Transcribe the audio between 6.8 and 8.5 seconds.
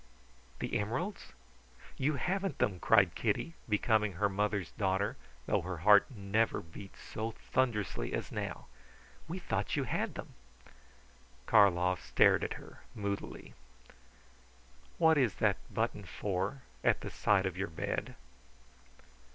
so thunderously as